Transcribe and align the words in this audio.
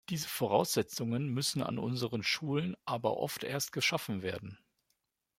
Diese 0.09 0.27
Voraussetzungen 0.27 1.27
müssen 1.29 1.61
an 1.61 1.77
unseren 1.77 2.23
Schulen 2.23 2.75
aber 2.85 3.17
oft 3.17 3.43
erst 3.43 3.71
geschaffen 3.71 4.23
werden. 4.23 4.57